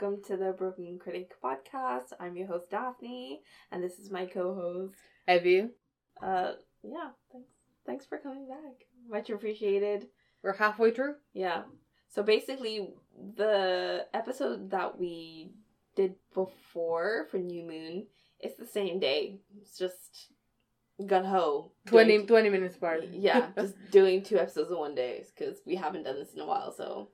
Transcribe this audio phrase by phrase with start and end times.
[0.00, 2.12] welcome to the Broken Critic podcast.
[2.18, 4.94] I'm your host Daphne, and this is my co-host.
[5.28, 5.68] Evie.
[6.22, 6.52] Uh,
[6.82, 7.48] yeah, thanks.
[7.86, 8.86] Thanks for coming back.
[9.08, 10.06] Much appreciated.
[10.42, 11.16] We're halfway through.
[11.34, 11.62] Yeah.
[12.08, 12.90] So basically,
[13.36, 15.50] the episode that we
[15.96, 18.06] did before for New Moon
[18.38, 19.40] it's the same day.
[19.60, 20.28] It's just
[21.04, 21.72] gun ho.
[21.86, 23.04] 20, doing- 20 minutes apart.
[23.12, 26.46] Yeah, just doing two episodes in one day because we haven't done this in a
[26.46, 26.72] while.
[26.74, 27.10] So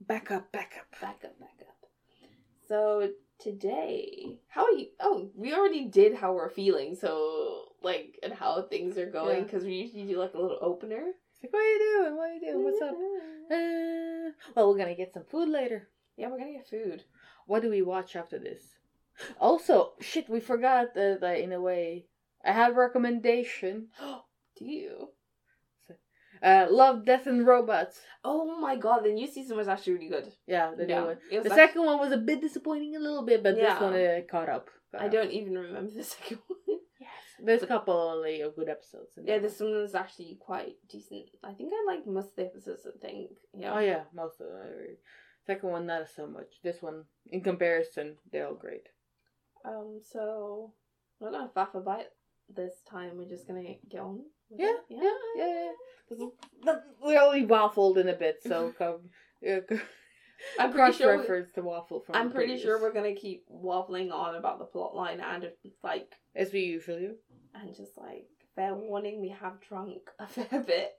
[0.00, 1.00] back up, back up.
[1.00, 1.61] back up, back up.
[2.72, 4.86] So today, how are you?
[4.98, 6.94] Oh, we already did how we're feeling.
[6.94, 9.44] So like, and how things are going Yeah.
[9.44, 11.02] because we usually do like a little opener.
[11.34, 12.16] It's like, what are you doing?
[12.16, 12.64] What are you doing?
[12.64, 12.96] What's up?
[13.52, 15.90] Uh, well, we're gonna get some food later.
[16.16, 17.04] Yeah, we're gonna get food.
[17.46, 18.62] What do we watch after this?
[19.38, 22.06] Also, shit, we forgot that, that in a way.
[22.42, 23.88] I have a recommendation.
[24.56, 25.08] do you?
[26.42, 28.00] Uh, Love, Death, and Robots.
[28.24, 30.32] Oh my god, the new season was actually really good.
[30.46, 31.18] Yeah, the yeah, new one.
[31.44, 33.74] The second one was a bit disappointing, a little bit, but Yeah.
[33.74, 34.68] this one uh, caught up.
[34.98, 36.78] I don't even remember the second one.
[37.00, 37.10] Yes,
[37.42, 39.16] there's a couple only of good episodes.
[39.16, 41.26] In yeah, this one was actually quite decent.
[41.44, 42.86] I think I liked most of the episodes.
[42.86, 43.30] I think.
[43.54, 43.74] Yeah.
[43.74, 44.96] Oh yeah, most of them.
[45.46, 46.60] Second one not so much.
[46.62, 48.88] This one, in comparison, they're all great.
[49.64, 50.00] Um.
[50.02, 50.72] So
[51.20, 52.04] we're not gonna faff about
[52.48, 53.16] this time.
[53.16, 54.22] We're just gonna get on.
[54.56, 55.70] Yeah, yeah, yeah.
[56.10, 56.26] yeah.
[56.64, 59.10] But We only waffled in a bit, so come.
[60.58, 61.18] I'm pretty cross sure.
[61.18, 62.16] reference the waffle from.
[62.16, 65.48] I'm pretty previous, sure we're gonna keep waffling on about the plot line and
[65.84, 67.14] like as we usually do.
[67.54, 70.92] and just like fair warning, we have drunk a fair bit.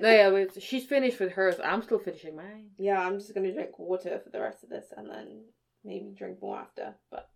[0.00, 1.56] No, yeah, she's finished with hers.
[1.62, 2.68] I'm still finishing mine.
[2.78, 5.44] Yeah, I'm just gonna drink water for the rest of this and then
[5.84, 6.94] maybe drink more after.
[7.10, 7.28] But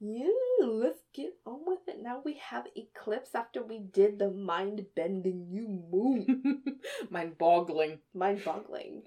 [0.00, 0.26] yeah,
[0.66, 1.96] let's get on with it.
[2.02, 6.62] Now we have eclipse after we did the mind bending new moon.
[7.10, 7.98] mind boggling.
[8.14, 9.02] mind boggling.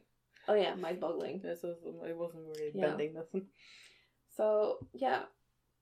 [0.47, 1.39] Oh yeah, mind boggling.
[1.43, 2.87] This was, it wasn't really Yeah.
[2.87, 3.45] bending nothing.
[4.35, 5.23] So yeah,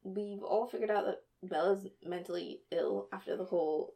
[0.04, 3.94] we've all figured out that Bella's mentally ill after the whole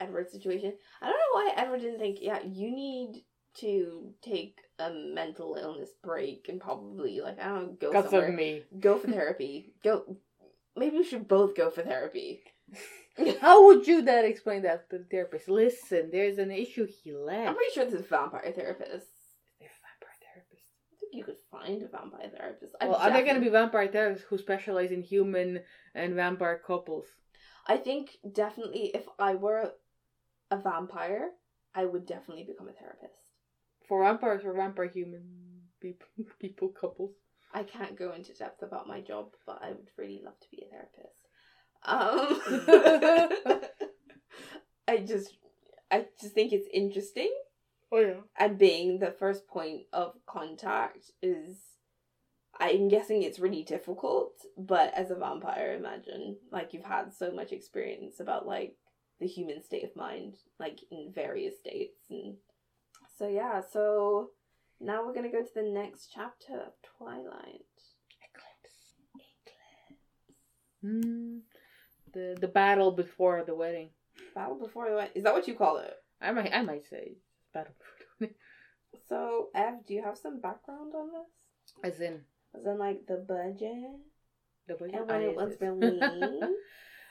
[0.00, 0.72] Edward situation.
[1.00, 3.24] I don't know why Edward didn't think, yeah, you need
[3.60, 8.32] to take a mental illness break and probably like I don't know, go Because somewhere.
[8.32, 8.62] me.
[8.78, 9.72] Go for therapy.
[9.82, 10.16] Go.
[10.76, 12.42] Maybe we should both go for therapy.
[13.40, 15.48] How would you then explain that to the therapist?
[15.48, 17.48] Listen, there's an issue he left.
[17.48, 19.06] I'm pretty sure this is vampire therapist.
[19.58, 20.68] They're vampire therapists.
[20.92, 22.74] I think you could find a vampire therapist.
[22.80, 25.60] Well, are there going to be vampire therapists who specialize in human
[25.94, 27.06] and vampire couples?
[27.66, 29.72] I think definitely if I were
[30.50, 31.30] a vampire,
[31.74, 33.14] I would definitely become a therapist.
[33.88, 35.22] For vampires or vampire human
[35.80, 36.06] people,
[36.40, 37.12] people couples?
[37.56, 40.62] I can't go into depth about my job, but I would really love to be
[40.62, 41.22] a therapist.
[41.86, 43.62] Um,
[44.86, 45.38] I just,
[45.90, 47.32] I just think it's interesting,
[47.90, 48.14] Oh, yeah.
[48.38, 51.56] and being the first point of contact is,
[52.60, 54.32] I'm guessing it's really difficult.
[54.58, 58.76] But as a vampire, imagine like you've had so much experience about like
[59.18, 62.34] the human state of mind, like in various states, and
[63.18, 63.62] so yeah.
[63.72, 64.30] So
[64.80, 67.64] now we're gonna go to the next chapter of Twilight.
[68.26, 68.76] Eclipse.
[69.14, 70.00] Eclipse.
[70.82, 71.38] Hmm.
[72.12, 73.90] The, the battle before the wedding.
[74.34, 75.12] Battle before the wedding.
[75.14, 75.94] Is that what you call it?
[76.20, 77.16] I might I might say
[77.52, 78.36] battle before the wedding.
[79.08, 81.92] So, Ev, do you have some background on this?
[81.94, 82.20] As in
[82.54, 83.90] As in, like, the budget?
[84.68, 84.94] the budget.
[84.94, 86.02] And when it was released?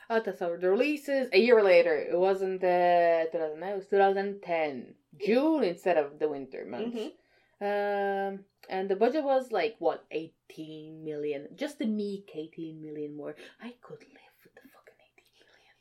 [0.10, 1.96] oh, that's how the releases a year later.
[1.96, 3.70] It wasn't uh, 2009.
[3.72, 6.96] It was 2010 June instead of the winter months.
[6.98, 7.12] Mhm.
[7.66, 8.40] Um,
[8.70, 13.36] and the budget was like what 18 million, just a meek 18 million more.
[13.62, 15.76] I could live with the fucking 18 million.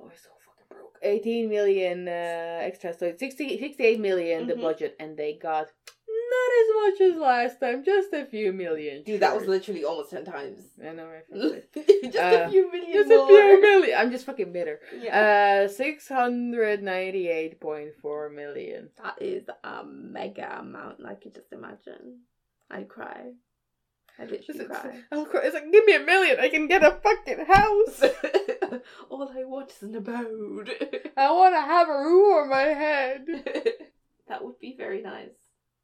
[0.00, 0.98] Oh, we're so fucking broke.
[1.02, 4.62] 18 million uh, extra, so it's 60, 68 million the Mhm.
[4.62, 5.68] budget, and they got
[6.36, 9.02] not as much as last time, just a few million.
[9.02, 10.60] Dude, that was literally almost 10 times.
[10.86, 11.24] I know, right?
[12.04, 13.24] just a Uh, few million Just more.
[13.24, 13.98] a few million.
[13.98, 14.80] I'm just fucking bitter.
[15.00, 15.64] Yeah.
[15.64, 18.90] Uh, six hundred ninety-eight point four million.
[19.02, 21.00] that is a mega amount.
[21.00, 22.20] Like, you just imagine.
[22.70, 23.32] I'd cry.
[24.18, 25.00] I'd literally cry.
[25.10, 25.40] I'll cry.
[25.44, 26.38] It's like, give me a million.
[26.38, 28.02] I can get a fucking house.
[29.10, 30.70] All I want is an abode.
[31.16, 33.26] I want to have a roof over my head.
[34.28, 35.30] that would be very nice.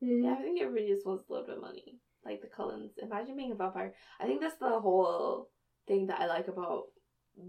[0.01, 1.99] Yeah, I think everybody just wants a little bit of money.
[2.25, 2.93] Like the Cullens.
[3.03, 3.95] Imagine being a vampire.
[4.21, 5.51] I think that's the whole
[5.87, 6.85] thing that I like about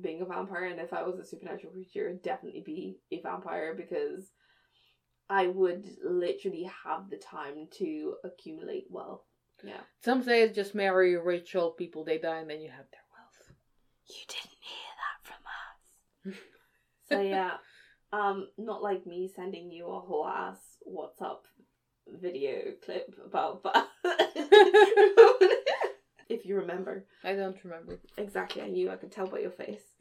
[0.01, 0.66] being a vampire.
[0.66, 4.31] And if I was a supernatural creature, it'd definitely be a vampire because
[5.30, 9.22] I would literally have the time to accumulate wealth.
[9.63, 9.81] Yeah.
[10.04, 12.04] Some say it's just marry rich old people.
[12.04, 13.57] They die and then you have their wealth.
[14.07, 16.40] You didn't hear that from us.
[17.10, 17.57] so yeah,
[18.12, 20.57] um, not like me sending you a whole ass
[20.88, 21.40] WhatsApp
[22.22, 23.88] video clip about that.
[26.30, 27.06] If you remember.
[27.24, 28.00] I don't remember.
[28.16, 29.82] Exactly, I knew I could tell by your face.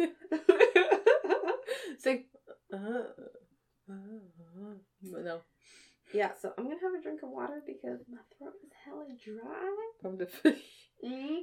[1.91, 2.27] It's like,
[2.73, 5.41] uh, uh, uh, no,
[6.15, 9.75] yeah, so I'm gonna have a drink of water because my throat is hella dry.
[10.01, 10.91] from the fish.
[11.05, 11.41] Mm.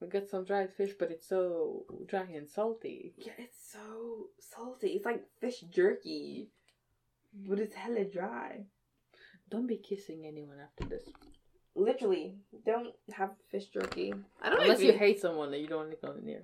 [0.00, 3.14] We got some dried fish, but it's so dry and salty.
[3.18, 4.88] Yeah, it's so salty.
[4.88, 6.48] It's like fish jerky,
[7.34, 8.64] but it's hella dry.
[9.50, 11.02] Don't be kissing anyone after this.
[11.74, 14.12] Literally, don't have fish jerky.
[14.42, 16.42] I don't know Unless if you hate someone that you don't want to go near.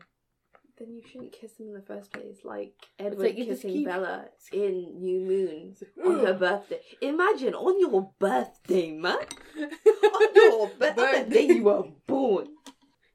[0.78, 4.26] Then you shouldn't kiss him in the first place, like Edward like kissing keep- Bella
[4.52, 5.74] in New Moon
[6.04, 6.80] on her birthday.
[7.00, 9.16] Imagine on your birthday, man.
[9.56, 12.46] On your bir- on the day you were born.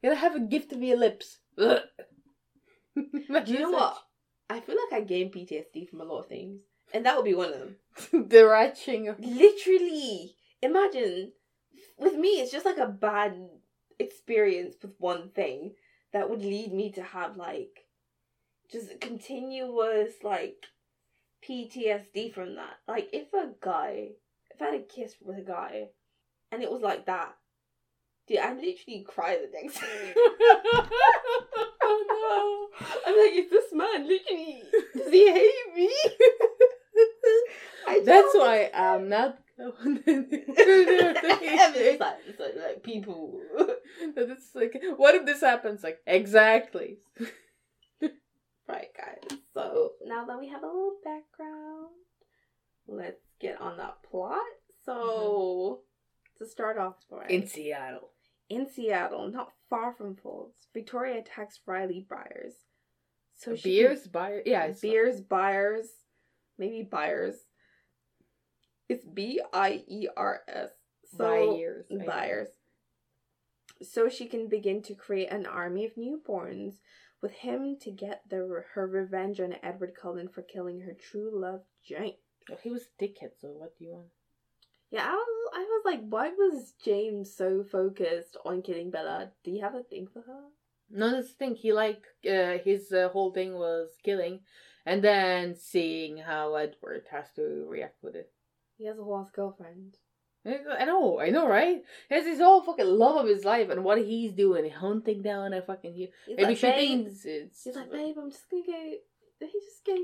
[0.01, 1.39] You Gotta have a gift of your lips.
[1.57, 1.79] Ugh.
[2.95, 3.97] Do you know what?
[4.49, 6.61] I feel like I gain PTSD from a lot of things,
[6.93, 7.75] and that would be one of them.
[8.29, 11.31] the retching of Literally, imagine
[11.97, 13.35] with me, it's just like a bad
[13.99, 15.73] experience with one thing
[16.13, 17.85] that would lead me to have like
[18.71, 20.65] just continuous like
[21.47, 22.77] PTSD from that.
[22.87, 24.09] Like if a guy,
[24.49, 25.89] if I had a kiss with a guy,
[26.51, 27.35] and it was like that,
[28.27, 30.13] dude, I'd literally cry the next day.
[31.83, 32.69] oh
[33.05, 34.63] I'm like, is this man literally
[34.95, 35.93] does he hate me?
[37.91, 38.01] I!
[38.03, 39.37] That's why I'm not.
[39.57, 41.19] it's
[41.99, 43.39] like, it's like, like people.
[44.03, 45.83] It's like, what if this happens?
[45.83, 46.97] Like, exactly.
[48.67, 49.37] right, guys.
[49.53, 51.89] So now that we have a little background,
[52.87, 54.39] let's get on that plot.
[54.85, 56.43] So mm-hmm.
[56.43, 58.09] to start off, right, In Seattle.
[58.49, 62.53] in Seattle, not far from Forks, Victoria attacks Riley Byers.
[63.35, 64.41] So she Beers, buyer.
[64.45, 65.87] Yeah, Beers Byers,
[66.57, 67.35] maybe Byers.
[68.91, 70.71] It's B I E R S.
[71.17, 71.85] So Buyers.
[72.05, 72.47] buyers.
[73.81, 76.75] So she can begin to create an army of newborns
[77.21, 81.61] with him to get the her revenge on Edward Cullen for killing her true love,
[81.83, 82.15] James.
[82.49, 84.07] Well, he was a dickhead, so what do you want?
[84.91, 89.31] Yeah, I was, I was like, why was James so focused on killing Bella?
[89.43, 90.41] Do you have a thing for her?
[90.89, 91.55] No, that's the thing.
[91.55, 94.41] He like uh, his uh, whole thing was killing,
[94.85, 98.31] and then seeing how Edward has to react with it.
[98.77, 99.97] He has a whole ass girlfriend.
[100.43, 101.83] I know, I know, right?
[102.09, 105.53] He has his whole fucking love of his life, and what he's doing, hunting down
[105.53, 106.07] a fucking you.
[106.27, 106.75] Maybe like, she babe.
[106.75, 107.63] thinks it's.
[107.63, 108.93] He's like, babe, I'm just gonna go.
[109.39, 109.97] He just go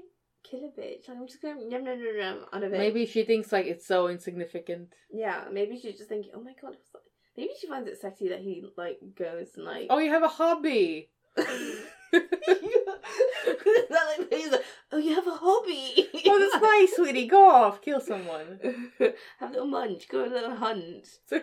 [0.43, 1.07] kill a bitch.
[1.07, 2.77] Like, I'm just gonna yum yum yum yum on a bitch.
[2.77, 4.89] Maybe she thinks like it's so insignificant.
[5.11, 7.03] Yeah, maybe she's just thinking, oh my god, it was like...
[7.35, 9.87] maybe she finds it sexy that he like goes and like.
[9.89, 11.09] Oh, you have a hobby.
[12.11, 16.07] that like he's like, oh, you have a hobby.
[16.25, 17.27] Oh, that's nice, sweetie.
[17.27, 18.59] Go off, kill someone.
[19.39, 21.07] have a little munch, go on a little hunt.
[21.27, 21.39] So,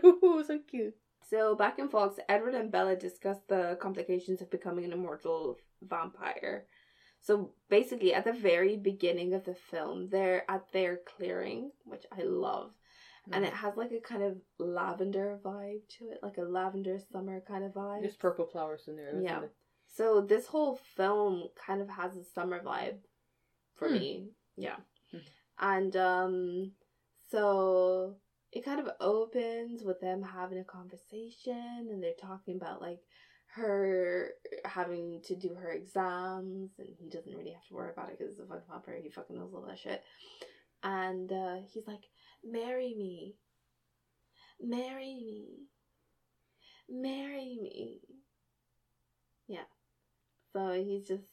[0.46, 0.94] so cute.
[1.30, 6.66] So back in Forks, Edward and Bella discuss the complications of becoming an immortal vampire.
[7.22, 12.22] So basically, at the very beginning of the film, they're at their clearing, which I
[12.22, 12.72] love.
[13.32, 13.48] and Mm.
[13.48, 17.64] it has like a kind of lavender vibe to it, like a lavender summer kind
[17.64, 18.02] of vibe.
[18.02, 19.18] There's purple flowers in there.
[19.22, 19.44] Yeah.
[19.44, 19.52] it?
[19.96, 22.98] So this whole film kind of has a summer vibe
[23.74, 23.94] for Hmm.
[23.94, 24.30] me.
[24.56, 24.76] Yeah.
[25.10, 25.18] Hmm.
[25.58, 26.72] And um
[27.30, 28.16] so
[28.52, 33.00] it kind of opens with them having a conversation and they're talking about like
[33.54, 34.30] her
[34.64, 38.32] having to do her exams and he doesn't really have to worry about it because
[38.32, 40.02] it's a fucking vampire he fucking knows all that shit
[40.82, 42.04] and uh, he's like
[42.44, 43.36] marry me
[44.60, 45.68] marry me
[46.88, 48.00] marry me
[49.46, 49.64] yeah
[50.54, 51.24] so he's just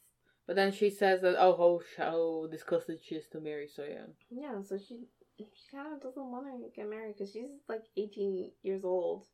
[0.46, 4.12] But then she says that oh how how disgusted she is to marry so young.
[4.30, 5.06] yeah so she
[5.38, 9.24] she kind of doesn't want to get married because she's like 18 years old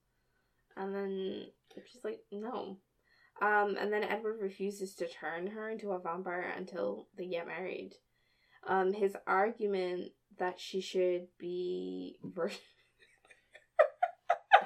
[0.76, 2.78] and then she's like no
[3.42, 7.92] um and then edward refuses to turn her into a vampire until they get married
[8.66, 12.52] um his argument that she should be vir-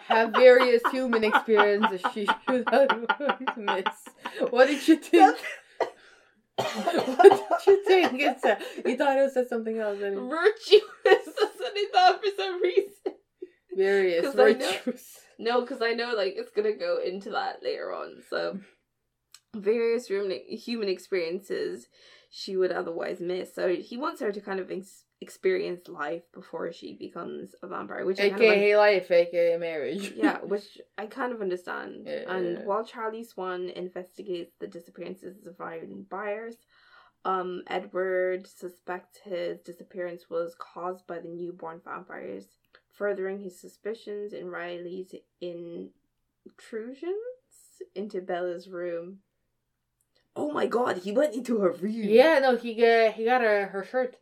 [0.08, 3.06] Have various human experiences she should have
[3.56, 4.10] missed.
[4.50, 5.36] What did you think?
[6.56, 8.58] what did you think it said?
[8.84, 9.98] You thought it said something else.
[10.00, 10.28] you?
[10.28, 12.92] virtuous that's what i thought for some reason
[13.74, 14.92] Various I know-
[15.38, 18.22] No, because I know like it's gonna go into that later on.
[18.28, 18.60] So
[19.54, 21.88] various human human experiences
[22.30, 23.54] she would otherwise miss.
[23.54, 28.04] So he wants her to kind of ex- experience life before she becomes a vampire,
[28.04, 30.12] which I kind of AKA life, AKA marriage.
[30.16, 32.04] yeah, which I kind of understand.
[32.06, 32.30] Yeah.
[32.34, 36.56] And while Charlie Swan investigates the disappearances of Ryan Byers,
[37.24, 42.46] um, Edward suspects his disappearance was caused by the newborn vampires,
[42.90, 47.14] furthering his suspicions in Riley's intrusions.
[47.94, 49.18] into Bella's room.
[50.34, 51.92] Oh my god, he went into her room.
[51.92, 54.16] Yeah, no, he got he got her her shirt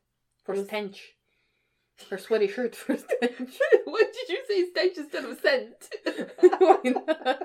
[0.55, 1.13] It was- stench.
[2.09, 3.59] Her sweaty shirt for stench.
[3.85, 5.75] what did you say, stench instead of scent?
[6.59, 7.43] Why not?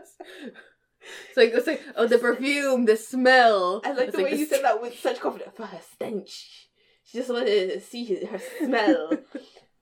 [1.28, 3.82] It's like it's like oh the perfume, the smell.
[3.84, 5.52] I like It's the way the you said that with such confidence.
[5.58, 6.70] For her stench.
[7.04, 9.10] She just wanted to see her smell.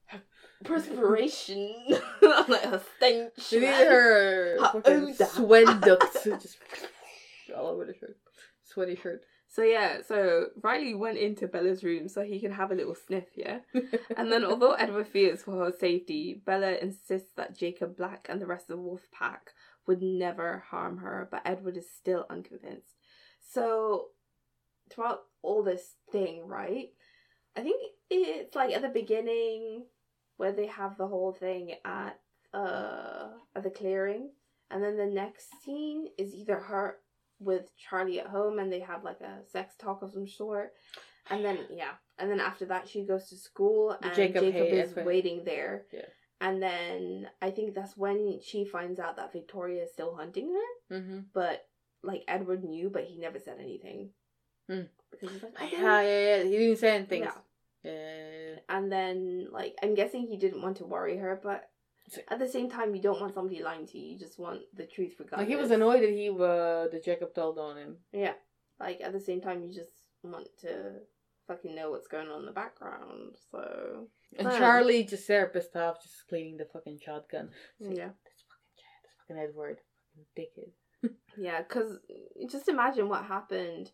[0.07, 0.19] her
[0.65, 1.73] perspiration.
[2.23, 3.31] I'm like her stench.
[3.37, 5.13] She needed her Her odor.
[5.25, 6.57] sweat ducts just
[7.55, 8.17] all over the shirt.
[8.65, 9.21] Sweaty shirt.
[9.53, 13.27] So yeah, so Riley went into Bella's room so he can have a little sniff,
[13.35, 13.59] yeah?
[14.17, 18.47] And then although Edward fears for her safety, Bella insists that Jacob Black and the
[18.47, 19.51] rest of the wolf pack
[19.85, 22.95] would never harm her, but Edward is still unconvinced.
[23.47, 24.07] So
[24.89, 26.87] throughout all this thing, right?
[27.55, 27.79] I think
[28.09, 29.85] it's like at the beginning
[30.37, 32.19] where they have the whole thing at
[32.55, 34.31] uh at the clearing
[34.71, 36.97] and then the next scene is either her
[37.43, 40.73] with Charlie at home and they have like a sex talk of some sort.
[41.29, 41.91] And then yeah.
[42.17, 45.85] And then after that she goes to school and Jacob Jacob, Hay- is waiting there.
[45.91, 46.01] Yeah.
[46.41, 50.97] And then I think that's when she finds out that Victoria is still hunting her.
[50.97, 51.19] Mm-hmm.
[51.33, 51.65] But
[52.03, 54.09] like Edward knew but he never said anything.
[54.69, 54.81] Hmm.
[55.11, 56.43] Because he's like, Yeah, yeah, yeah.
[56.43, 57.23] He didn't say anything.
[57.23, 57.31] Yeah.
[57.83, 58.55] Yeah.
[58.69, 61.69] And then like I'm guessing he didn't want to worry her, but
[62.27, 64.85] at the same time you don't want somebody lying to you, you just want the
[64.85, 65.47] truth regardless.
[65.47, 67.97] Like he was annoyed that he uh the Jacob told on him.
[68.11, 68.33] Yeah.
[68.79, 69.93] Like at the same time you just
[70.23, 70.93] want to
[71.47, 73.35] fucking know what's going on in the background.
[73.51, 74.07] So
[74.37, 74.49] And.
[74.51, 77.49] Charlie just there pissed off, just cleaning the fucking shotgun.
[77.79, 78.09] Like, yeah.
[78.25, 79.79] This fucking Chad, this fucking Edward,
[80.15, 80.71] fucking dickhead.
[81.35, 81.97] Yeah, because
[82.49, 83.91] just imagine what happened.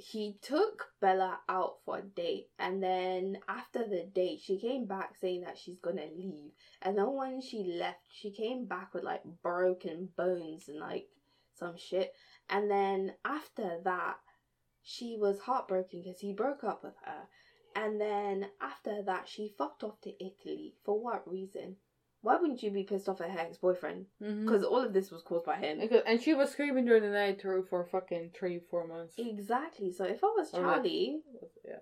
[0.00, 5.16] He took Bella out for a date, and then after the date, she came back
[5.16, 6.52] saying that she's gonna leave.
[6.82, 11.08] And then when she left, she came back with like broken bones and like
[11.52, 12.14] some shit.
[12.48, 14.18] And then after that,
[14.82, 17.28] she was heartbroken because he broke up with her.
[17.74, 20.76] And then after that, she fucked off to Italy.
[20.84, 21.76] For what reason?
[22.20, 24.06] Why wouldn't you be pissed off at her ex boyfriend?
[24.22, 24.44] Mm-hmm.
[24.44, 25.80] Because all of this was caused by him.
[26.06, 29.14] And she was screaming during the night through for fucking three, four months.
[29.18, 29.92] Exactly.
[29.92, 31.20] So if I was like- Charlie,
[31.64, 31.76] Yeah.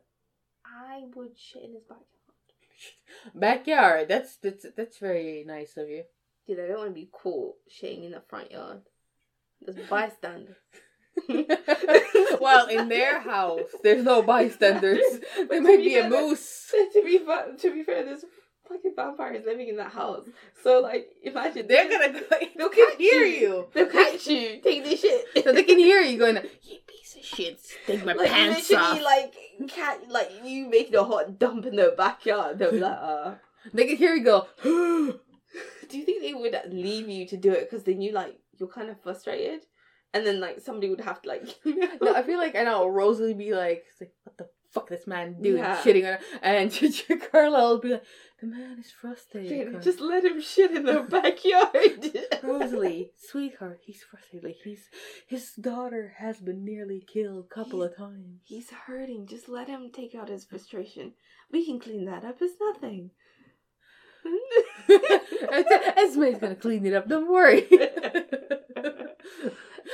[0.66, 2.06] I would shit in his backyard.
[3.34, 4.08] Backyard.
[4.08, 6.04] That's that's that's very nice of you.
[6.46, 8.82] Dude, I don't want to be caught shitting in the front yard.
[9.62, 10.56] There's bystanders.
[12.40, 15.00] well, in their house, there's no bystanders.
[15.48, 16.70] There might be a moose.
[16.92, 18.24] to be to be fair, there's
[18.68, 20.24] fucking vampires living in that house.
[20.62, 22.20] So like, imagine They're gonna go.
[22.56, 23.40] They'll catch hear you.
[23.40, 23.66] you.
[23.72, 25.24] they'll catch you, take this shit.
[25.44, 27.60] So they can hear you going, "You piece of shit!
[27.86, 29.34] Take my like pants literally, off." like
[29.68, 32.58] cat, like you making a hot dump in their backyard.
[32.58, 33.34] They'll be like, uh.
[33.74, 34.46] They can hear you go.
[35.88, 38.68] Do you think they would leave you to do it because they knew like you're
[38.68, 39.60] kind of frustrated,
[40.12, 41.46] and then like somebody would have to like.
[41.64, 45.40] no, I feel like I know Rosalie be like, like, "What the fuck, this man
[45.40, 45.76] doing Yeah.
[45.82, 48.04] shitting on her?" And Carlisle will be like,
[48.40, 52.42] "The man is frustrated." Just let him shit in the backyard.
[52.42, 54.44] Rosalie, sweetheart, he's frustrated.
[54.44, 54.88] Like he's
[55.26, 58.40] his daughter has been nearly killed a couple of times.
[58.44, 59.26] He's hurting.
[59.26, 61.12] Just let him take out his frustration.
[61.50, 62.36] We can clean that up.
[62.40, 63.10] It's nothing.
[65.96, 67.08] Esme's gonna clean it up.
[67.08, 67.66] Don't worry.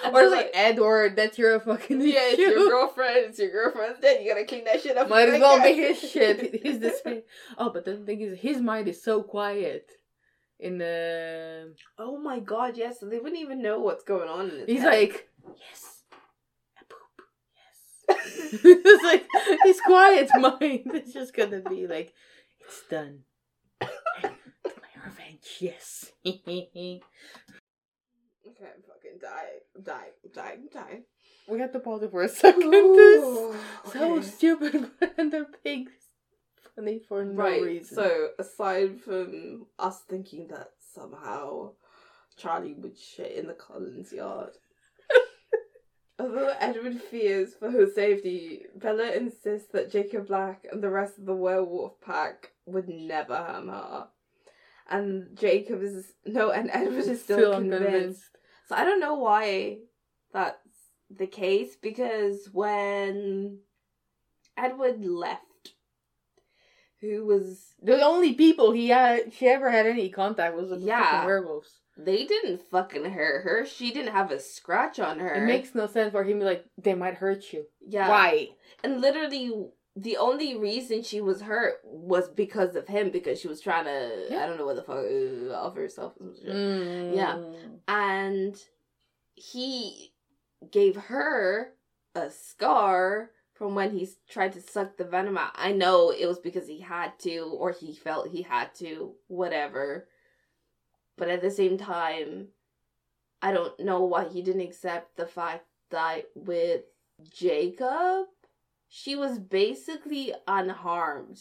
[0.04, 3.26] And or they're like Edward, that's your fucking yeah, it's your girlfriend.
[3.26, 4.22] It's your girlfriend's dead.
[4.22, 5.08] You gotta clean that shit up.
[5.08, 6.60] Might as Like well be his shit.
[6.62, 7.22] He's the same.
[7.58, 9.90] Oh, but the thing is, his mind is so quiet.
[10.58, 12.98] In the, Oh my god, yes.
[13.02, 14.48] They wouldn't even know what's going on.
[14.50, 14.92] In his he's head.
[14.92, 15.28] like,
[15.58, 16.02] yes,
[16.80, 17.22] a poop,
[17.58, 18.60] yes.
[18.64, 19.26] it's like
[19.64, 22.12] his quiet mind is just gonna be like,
[22.60, 23.20] it's done.
[23.80, 23.88] My
[25.04, 26.12] revenge, yes.
[29.16, 29.84] Okay, I'm fucking dying,
[30.32, 31.04] dying, dying, dying.
[31.48, 32.70] we have to pause it for a second.
[32.70, 33.22] This
[33.92, 34.26] so okay.
[34.26, 35.92] stupid, and the pig's
[36.74, 37.62] funny for no right.
[37.62, 37.94] reason.
[37.94, 41.72] So aside from us thinking that somehow
[42.36, 44.50] Charlie would shit in the Cullens yard.
[46.18, 51.26] Although Edward fears for her safety, Bella insists that Jacob Black and the rest of
[51.26, 54.08] the werewolf pack would never harm her.
[54.88, 57.82] And Jacob is no, and Edward is still, Still convinced.
[57.84, 58.22] unconvinced.
[58.68, 59.78] So I don't know why
[60.32, 60.56] that's
[61.10, 63.58] the case because when
[64.56, 65.40] Edward left,
[67.00, 70.86] who was The only people he had, she ever had any contact was with the
[70.86, 71.02] Yeah.
[71.10, 71.80] fucking werewolves.
[71.98, 73.66] they didn't fucking hurt her.
[73.66, 75.34] She didn't have a scratch on her.
[75.34, 77.66] It makes no sense for him to be like, they might hurt you.
[77.86, 78.08] yeah.
[78.08, 78.50] Why?
[78.82, 79.52] And literally,
[79.94, 84.26] the only reason she was hurt was because of him because she was trying to
[84.30, 84.42] Yeah.
[84.42, 86.14] I don't know what the fuck uh, off herself.
[86.18, 86.54] or some shit.
[86.54, 87.16] Mm.
[87.16, 87.38] Yeah.
[87.88, 88.56] And
[89.34, 90.12] he
[90.70, 91.72] gave her
[92.14, 95.52] a scar from when he tried to suck the venom out.
[95.54, 100.08] I know it was because he had to, or he felt he had to, whatever.
[101.18, 102.48] But at the same time,
[103.42, 106.82] I don't know why he didn't accept the fact that with
[107.30, 108.26] Jacob,
[108.94, 111.40] she was basically unharmed.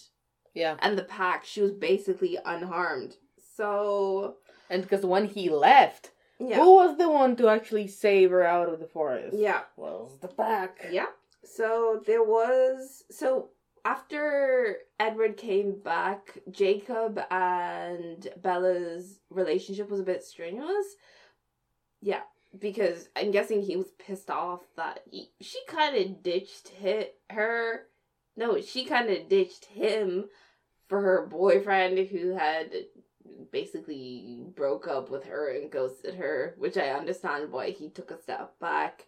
[0.53, 0.77] Yeah.
[0.79, 3.17] And the pack, she was basically unharmed.
[3.57, 4.37] So.
[4.69, 6.55] And because when he left, yeah.
[6.55, 9.35] who was the one to actually save her out of the forest?
[9.37, 9.63] Yeah.
[9.75, 10.87] Was the pack.
[10.91, 11.07] Yeah.
[11.43, 13.03] So there was.
[13.11, 13.49] So
[13.83, 20.95] after Edward came back, Jacob and Bella's relationship was a bit strenuous.
[22.01, 22.21] Yeah,
[22.57, 27.87] because I'm guessing he was pissed off that he, she kind of ditched hit her.
[28.35, 30.25] No, she kind of ditched him
[30.87, 32.71] for her boyfriend who had
[33.51, 38.21] basically broke up with her and ghosted her, which I understand why he took a
[38.21, 39.07] step back.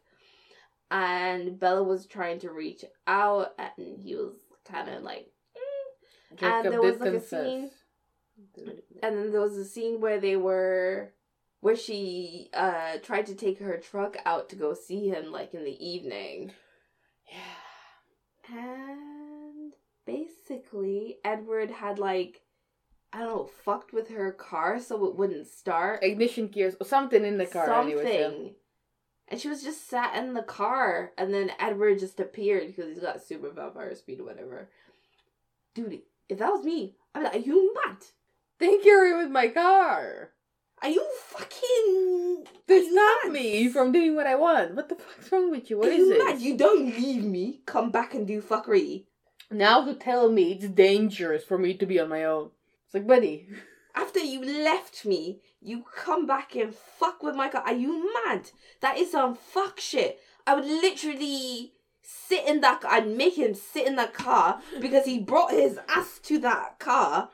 [0.91, 4.33] And Bella was trying to reach out, and he was
[4.63, 6.43] kind of like, mm.
[6.43, 7.71] And there was like a scene,
[8.55, 11.13] and then there was a scene where they were,
[11.63, 15.63] where she uh tried to take her truck out to go see him, like in
[15.63, 16.51] the evening.
[17.31, 18.57] Yeah.
[18.57, 19.71] And
[20.05, 22.41] basically, Edward had like,
[23.13, 26.03] I don't know, fucked with her car so it wouldn't start.
[26.03, 27.65] Ignition gears or something in the car.
[27.65, 27.97] Something.
[27.97, 28.49] Anyway, so.
[29.29, 32.99] And she was just sat in the car, and then Edward just appeared because he's
[33.01, 34.69] got super vampire speed or whatever.
[35.73, 37.99] Dude, if that was me, I'd be like, are you mad?
[38.59, 40.31] Thank you're in with my car.
[40.83, 42.45] Are you fucking.
[42.67, 43.31] To are you stop mad?
[43.33, 44.75] me from doing what I want.
[44.75, 45.77] What the fuck's wrong with you?
[45.77, 46.23] What Are is you it?
[46.25, 46.41] mad?
[46.41, 49.05] You don't leave me, come back and do fuckery.
[49.49, 52.51] Now to tell me it's dangerous for me to be on my own.
[52.85, 53.47] It's like, buddy.
[53.95, 57.61] After you left me, you come back and fuck with my car.
[57.61, 58.49] Are you mad?
[58.81, 60.19] That is some fuck shit.
[60.45, 62.91] I would literally sit in that car.
[62.91, 67.29] I'd make him sit in that car because he brought his ass to that car,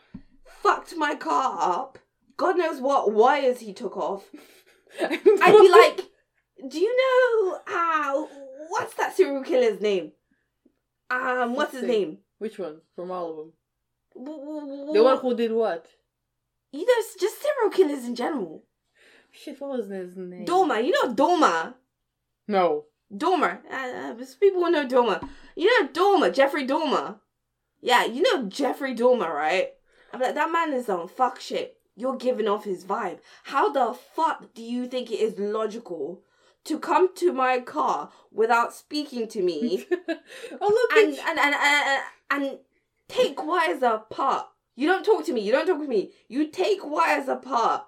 [0.45, 1.97] fucked my car up.
[2.39, 4.23] God knows what wires he took off.
[5.01, 6.05] I'd be like,
[6.69, 8.25] do you know uh
[8.69, 10.13] what's that serial killer's name?
[11.11, 12.19] Um, what's his name?
[12.37, 13.53] which one from all of them?
[14.15, 15.85] W- The one who did what?
[16.71, 18.63] you know, it's just serial killers in general.
[19.31, 20.45] Shit, what was his name?
[20.45, 21.73] Dahmer, you know Dahmer.
[22.47, 22.85] No.
[23.13, 23.59] Dahmer.
[23.69, 23.75] Uh,
[24.21, 25.27] uh, people know Dahmer.
[25.55, 27.19] You know Dahmer, Jeffrey Dahmer.
[27.81, 29.69] Yeah, you know Jeffrey Dahmer, right?
[30.13, 31.75] I'm like, that man is on fuck shit.
[31.99, 33.19] You're giving off his vibe.
[33.43, 36.21] How the fuck do you think it is logical
[36.65, 39.85] to come to my car without speaking to me
[40.61, 42.59] oh look and and, and, and, and
[43.07, 44.47] take wires apart?
[44.75, 45.41] You don't talk to me.
[45.41, 46.11] You don't talk to me.
[46.29, 47.83] You take wires apart.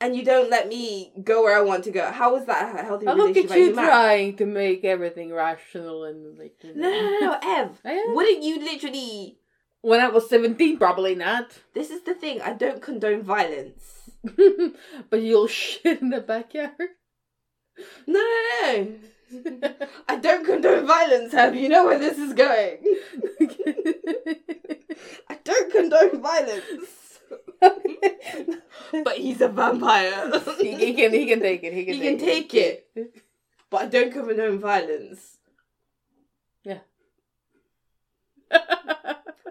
[0.00, 2.10] And you don't let me go where I want to go.
[2.10, 3.50] How is that a healthy Oh, look relationship?
[3.52, 3.86] at you mad?
[3.86, 6.56] trying to make everything rational and like.
[6.64, 7.80] No, no, no, no, Ev.
[7.84, 8.04] I.
[8.14, 9.38] Wouldn't you literally?
[9.84, 11.50] When I was seventeen, probably not.
[11.74, 12.40] This is the thing.
[12.40, 14.08] I don't condone violence.
[15.10, 16.72] but you'll shit in the backyard.
[18.06, 18.94] No, no,
[19.30, 19.72] no.
[20.08, 22.78] I don't condone violence, Have You know where this is going.
[25.28, 27.20] I don't condone violence.
[29.04, 30.32] but he's a vampire.
[30.62, 31.74] he, he can he can take it.
[31.74, 31.94] He can.
[31.94, 32.88] He can take it.
[33.68, 35.36] but I don't condone violence.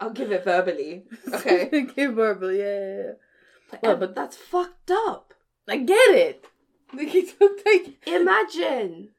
[0.03, 1.03] I'll give it verbally.
[1.33, 1.69] Okay.
[1.73, 2.59] okay, verbally.
[2.59, 3.11] Yeah, yeah, yeah.
[3.71, 5.33] But, Well, but- that's fucked up.
[5.67, 6.45] I get it.
[6.99, 9.09] He took like Imagine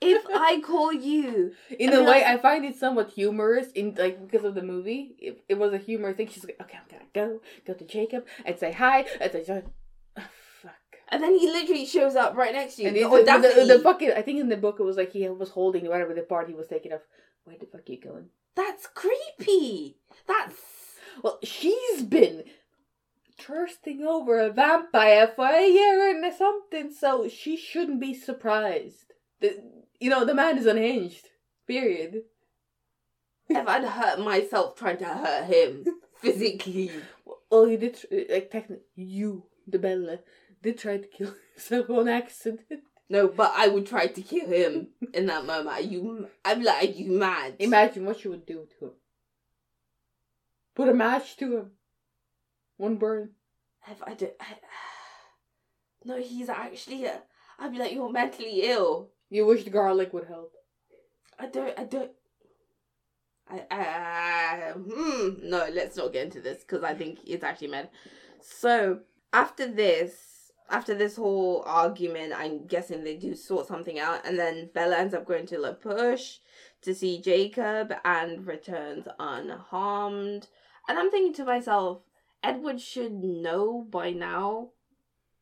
[0.00, 4.20] if I call you in a way, I- I find it somewhat humorous in like
[4.20, 5.14] because of the movie.
[5.18, 6.28] It, it was a humorous thing.
[6.28, 9.44] She's like, okay, I'm gonna go, go to Jacob and say hi and say,
[10.18, 10.22] oh,
[10.62, 10.72] fuck.
[11.08, 12.88] And then he literally shows up right next to you.
[12.88, 15.28] And The the, the, the, fucking, I think in the book it was like he
[15.28, 17.00] was holding whatever the part he was taking off.
[17.44, 18.26] Where the fuck are you going?
[18.56, 19.96] That's creepy.
[20.26, 20.56] That's
[21.22, 22.44] Well, she's been
[23.38, 29.12] thirsting over a vampire for a year and something, so she shouldn't be surprised.
[29.40, 29.62] The,
[30.00, 31.28] you know, the man is unhinged.
[31.66, 32.22] Period.
[33.48, 35.84] if I'd hurt myself trying to hurt him
[36.20, 36.90] physically.
[37.50, 37.98] Well, you did,
[38.30, 40.20] like, technically, you, the Bella,
[40.62, 42.60] did try to kill yourself on accident.
[43.08, 45.68] No, but I would try to kill him in that moment.
[45.68, 47.54] Are you, I'm like, are you mad?
[47.58, 48.92] Imagine what you would do to him.
[50.74, 51.70] Put a match to him.
[52.76, 53.30] One burn.
[53.90, 54.46] If I do, I,
[56.04, 57.04] no, he's actually.
[57.04, 57.22] A,
[57.58, 59.10] I'd be like, you're mentally ill.
[59.30, 60.52] You wish the garlic would help.
[61.38, 61.78] I don't.
[61.78, 62.10] I don't.
[63.48, 63.64] I.
[63.70, 65.48] I hmm.
[65.48, 67.90] No, let's not get into this because I think it's actually mad.
[68.40, 69.00] So
[69.32, 74.70] after this, after this whole argument, I'm guessing they do sort something out, and then
[74.74, 76.38] Bella ends up going to La Push
[76.82, 80.48] to see Jacob and returns unharmed.
[80.88, 82.02] And I'm thinking to myself,
[82.42, 84.70] Edward should know by now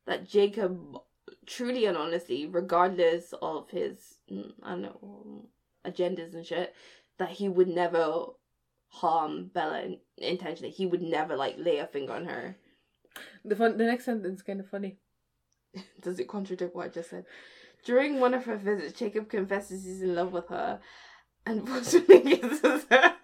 [0.06, 0.98] that Jacob,
[1.46, 5.48] truly and honestly, regardless of his, mm, I don't know,
[5.84, 6.74] agendas and shit,
[7.18, 8.26] that he would never
[8.88, 10.72] harm Bella intentionally.
[10.72, 12.56] He would never like lay a finger on her.
[13.44, 14.98] The fun, the next sentence is kind of funny.
[16.02, 17.24] Does it contradict what I just said?
[17.84, 20.80] During one of her visits, Jacob confesses he's in love with her
[21.46, 23.14] and forcibly kisses her.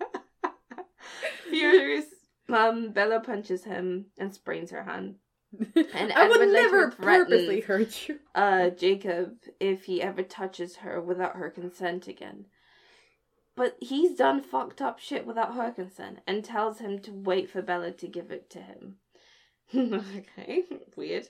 [1.50, 2.06] Furious,
[2.48, 5.16] um, Bella punches him and sprains her hand.
[5.76, 8.18] And I would never purposely hurt you.
[8.34, 12.46] Uh, Jacob if he ever touches her without her consent again.
[13.56, 17.60] But he's done fucked up shit without her consent and tells him to wait for
[17.60, 18.96] Bella to give it to him.
[19.74, 20.64] okay,
[20.96, 21.28] weird.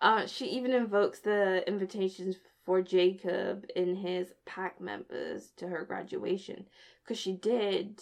[0.00, 6.66] Uh, she even invokes the invitations for Jacob in his pack members to her graduation
[7.02, 8.00] because she did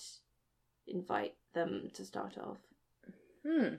[0.87, 2.59] invite them to start off.
[3.47, 3.75] Hmm.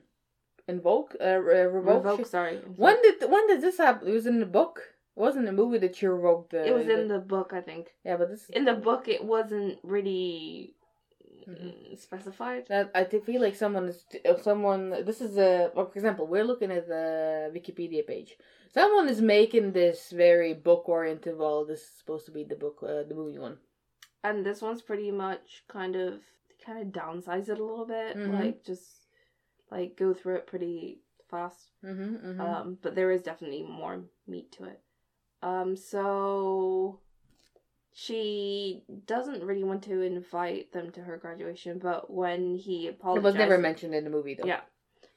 [0.68, 2.04] Invoke, uh, revoke.
[2.06, 2.58] Revoke, sorry.
[2.76, 4.08] When did when did this happen?
[4.08, 4.80] It was in the book.
[5.16, 6.66] It wasn't a movie that you revoked the.
[6.66, 7.88] It was in the book, I think.
[8.06, 10.76] Yeah, but this In the book, it wasn't really
[11.48, 11.94] Mhm.
[11.94, 12.68] uh, specified.
[12.68, 14.06] That I feel like someone is
[14.42, 15.04] someone.
[15.04, 18.38] This is a well, for example, we're looking at the Wikipedia page.
[18.74, 21.38] Someone is making this very book oriented.
[21.38, 23.58] Well, this is supposed to be the book, uh, the movie one.
[24.24, 26.22] And this one's pretty much kind of
[26.66, 28.34] kind of downsize it a little bit, Mhm.
[28.34, 29.08] like just
[29.72, 31.72] like go through it pretty fast.
[31.84, 32.42] Mm-hmm, mm-hmm.
[32.42, 34.82] Um, but there is definitely more meat to it.
[35.42, 37.00] Um, so
[37.92, 43.28] she doesn't really want to invite them to her graduation, but when he apologizes, it
[43.28, 44.48] was never mentioned in the movie though.
[44.48, 44.62] Yeah.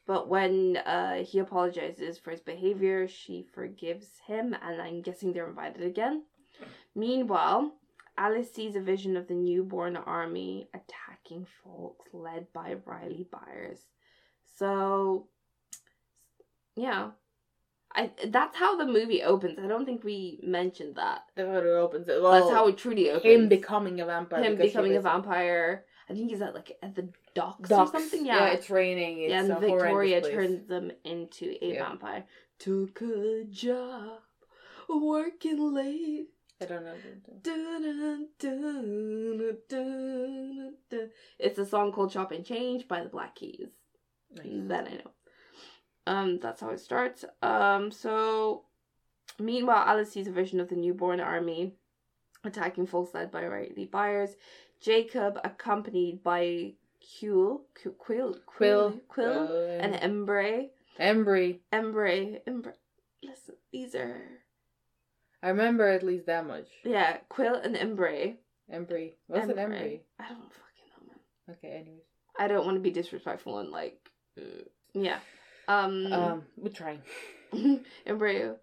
[0.06, 5.48] But when uh, he apologizes for his behavior, she forgives him, and I'm guessing they're
[5.48, 6.22] invited again.
[6.94, 7.72] Meanwhile,
[8.18, 13.80] Alice sees a vision of the newborn army attacking Forks led by Riley Byers.
[14.58, 15.28] So,
[16.74, 17.10] yeah.
[17.94, 19.58] I, that's how the movie opens.
[19.58, 21.22] I don't think we mentioned that.
[21.34, 22.06] That's how it opens.
[22.08, 23.24] Well, that's how it truly opens.
[23.24, 24.42] him becoming a vampire.
[24.44, 25.84] Him becoming a vampire.
[26.08, 27.90] I think he's at like at the docks, Docks.
[27.90, 28.26] or something.
[28.26, 28.36] Yeah.
[28.36, 29.22] yeah it's raining.
[29.22, 31.88] It's yeah, and Victoria turns them into a Yeah.
[31.88, 32.24] vampire.
[32.58, 34.20] Took a job
[34.88, 36.28] working late.
[36.60, 36.94] I don't know.
[37.42, 41.10] Dun, dun, dun, dun, dun.
[41.38, 43.68] It's a song called Chop and Change by the Black Keys.
[44.34, 45.10] That I know.
[46.06, 47.24] Um, that's how it starts.
[47.42, 48.62] Um, so
[49.38, 51.74] meanwhile, Alice sees a vision of the newborn army
[52.44, 54.36] attacking Forks led by Riley Byers.
[54.80, 56.72] Jacob, accompanied by
[57.18, 61.58] Quill, Quill, Quill, Quill, Quill, Quill, and Embry, Embry.
[61.72, 62.72] Embry, Embry.
[63.22, 64.20] Listen, these are
[65.42, 66.66] I remember at least that much.
[66.84, 68.36] yeah, Quill and Embry.
[68.72, 69.12] Embry.
[69.26, 70.00] What's an Embry?
[70.18, 71.18] I don't fucking know, man.
[71.56, 72.02] Okay, anyways.
[72.38, 73.98] I don't want to be disrespectful and like,
[74.38, 74.42] uh,
[74.92, 75.18] yeah.
[75.68, 77.02] Um, Um, we're trying.
[78.06, 78.56] embryo,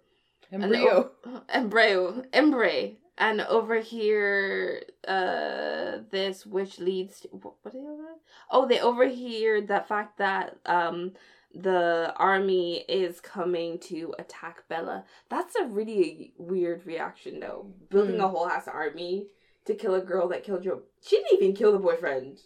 [0.51, 1.11] Embryo.
[1.49, 7.55] embryo, embry, and over here, uh, this which leads to what?
[7.61, 8.03] What are they over?
[8.51, 11.13] Oh, they overhear the fact that um
[11.53, 15.05] the army is coming to attack Bella.
[15.29, 17.71] That's a really weird reaction, though.
[17.89, 18.21] Building Hmm.
[18.21, 19.27] a whole ass army
[19.65, 20.83] to kill a girl that killed your.
[21.01, 22.39] She didn't even kill the boyfriend.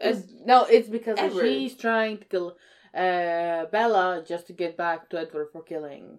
[0.00, 1.42] It's, no, it's because Edward.
[1.42, 2.56] she's trying to kill
[2.94, 6.18] uh, Bella just to get back to Edward for killing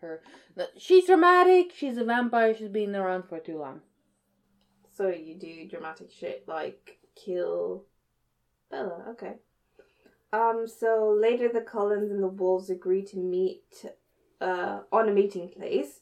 [0.00, 0.22] her.
[0.76, 1.72] She's dramatic.
[1.76, 2.54] She's a vampire.
[2.54, 3.82] She's been around for too long.
[4.96, 7.84] So you do dramatic shit like kill
[8.70, 9.34] Bella, okay.
[10.32, 13.84] Um, so later the Cullens and the Wolves agree to meet
[14.40, 16.00] uh on a meeting place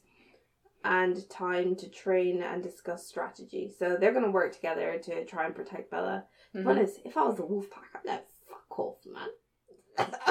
[0.83, 3.71] and time to train and discuss strategy.
[3.77, 6.25] So they're gonna work together to try and protect Bella.
[6.55, 6.63] Mhm.
[6.63, 9.29] But honest, if I was the wolf pack, I'd be like, fuck off, man.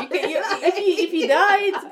[0.03, 1.85] You can- you- if you- if you die, it's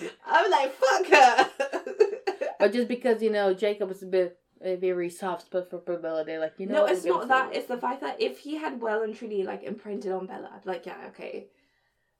[0.00, 0.10] good.
[0.26, 1.50] I'm like, fuck her.
[2.58, 6.24] But just because you know Jacob is a bit a very soft spot for Bella,
[6.24, 6.86] they're like you know.
[6.86, 7.54] no, it's not that.
[7.54, 10.64] It's the fact that if he had well and truly like imprinted on Bella, I'd
[10.64, 11.48] be like, yeah, okay.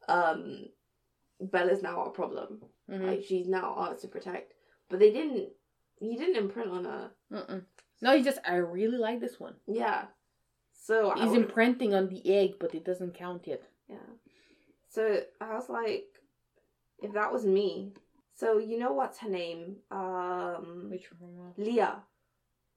[0.09, 0.66] Um,
[1.40, 2.61] Bella's now our problem.
[2.90, 3.07] Mhm.
[3.07, 4.55] Like she's now ours to protect.
[4.88, 5.51] But they didn't.
[5.99, 7.11] He didn't imprint on her.
[7.33, 7.64] Mm-mm.
[8.03, 9.55] No, he just I really like this one.
[9.66, 10.07] Yeah.
[10.73, 13.62] So He's would- imprinting on the egg, but it doesn't count yet.
[13.88, 13.97] Yeah.
[14.88, 16.07] So I was like,
[16.99, 17.92] if that was me.
[18.35, 19.77] So you know what's her name?
[19.90, 21.55] Um, Which one?
[21.57, 22.03] Leah.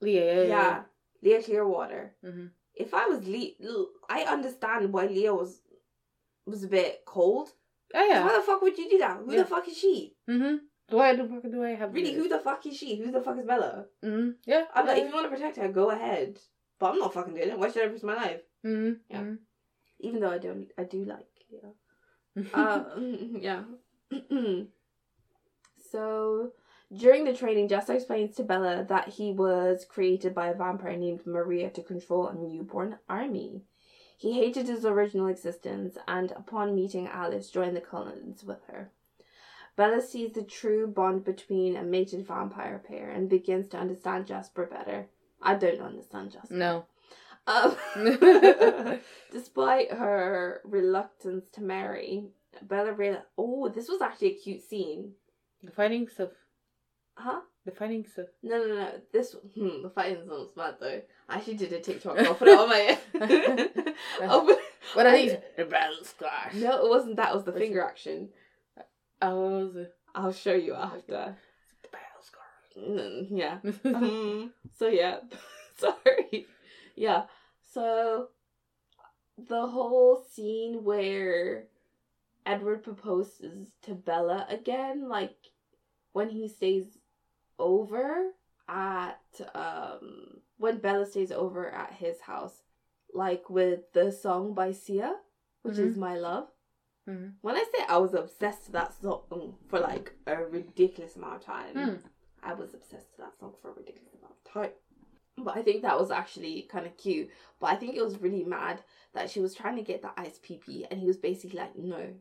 [0.02, 0.48] Leah, yeah, Yeah.
[0.48, 0.84] yeah.
[1.22, 2.15] Leah Clearwater.
[2.24, 3.58] hmm If I was Lee,
[4.10, 5.62] I understand why Leah was
[6.50, 7.50] was a bit cold
[7.94, 8.24] Oh yeah.
[8.26, 9.18] Why the fuck would you do that?
[9.26, 9.40] Who Yeah.
[9.40, 10.14] the fuck is she?
[10.30, 10.56] Mm-hmm.
[10.96, 12.98] Why the fuck do I have Really, who the fuck is she?
[12.98, 13.86] Who the fuck is Bella?
[14.04, 14.30] Mm-hmm.
[14.46, 14.66] Yeah.
[14.76, 16.40] I'm like, if you want to protect her, go ahead.
[16.80, 17.58] But I'm not fucking doing it.
[17.60, 18.42] Why should I risk my life?
[18.66, 18.94] Mm-hmm.
[19.10, 19.24] Yeah.
[20.02, 22.44] Even though I don't, I do like, yeah.
[22.54, 22.84] uh,
[23.40, 23.64] yeah.
[25.92, 26.52] so
[26.96, 31.26] during the training, Jasper explains to Bella that he was created by a vampire named
[31.26, 33.64] Maria to control a newborn army.
[34.20, 38.92] He hated his original existence and, upon meeting Alice, joined the Cullens with her.
[39.78, 44.66] Bella sees the true bond between a mated vampire pair and begins to understand Jasper
[44.66, 45.08] better.
[45.42, 46.54] I don't understand Jasper.
[46.54, 46.86] no.
[47.48, 47.78] Um,
[49.32, 52.26] despite her reluctance to marry,
[52.62, 53.24] Bella realized.
[53.38, 55.14] Oh, this was actually a cute scene.
[55.64, 56.32] The fighting stuff.
[57.14, 57.40] Huh?
[57.64, 58.28] The fighting stuff.
[58.44, 58.92] No, no, no.
[59.14, 61.02] This hmm, the fighting sounds bad though.
[61.30, 62.18] I actually did a TikTok.
[62.20, 62.98] I'll put it on my.
[64.28, 64.46] I'll
[64.94, 65.36] What are I- these?
[65.58, 66.56] The battle scars.
[66.56, 67.30] No, it wasn't that.
[67.32, 68.30] It was the What's finger action.
[69.22, 69.94] Oh, it?
[70.15, 71.36] I'll show you after.
[71.84, 72.89] The battle scars.
[72.89, 73.58] Mm, yeah.
[73.96, 75.18] um, so yeah,
[75.78, 76.48] sorry.
[76.96, 77.24] Yeah.
[77.74, 78.30] So
[79.38, 81.65] the whole scene where
[82.46, 85.36] Edward proposes to Bella again, like
[86.13, 86.86] when he stays
[87.60, 88.32] over
[88.68, 89.20] at
[89.54, 92.62] um when Bella stays over at his house,
[93.13, 95.15] like with the song by Sia,
[95.63, 96.48] which is My Love.
[97.08, 97.34] Mhm.
[97.41, 101.41] When I say I was obsessed to that song for like a ridiculous amount of
[101.43, 101.95] time, Hmm.
[102.43, 104.72] I was obsessed to that song for a ridiculous amount of time.
[105.38, 107.30] But I think that was actually kind of cute.
[107.60, 110.38] But I think it was really mad that she was trying to get the ice
[110.43, 112.13] pee and he was basically like, no.